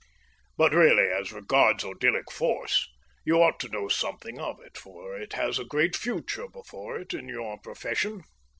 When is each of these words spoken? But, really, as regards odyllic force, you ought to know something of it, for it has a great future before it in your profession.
But, 0.57 0.73
really, 0.73 1.11
as 1.11 1.31
regards 1.31 1.83
odyllic 1.83 2.31
force, 2.31 2.89
you 3.23 3.35
ought 3.35 3.59
to 3.59 3.69
know 3.69 3.87
something 3.87 4.39
of 4.39 4.59
it, 4.59 4.75
for 4.75 5.15
it 5.15 5.33
has 5.33 5.59
a 5.59 5.63
great 5.63 5.95
future 5.95 6.47
before 6.47 6.97
it 6.97 7.13
in 7.13 7.29
your 7.29 7.59
profession. 7.59 8.23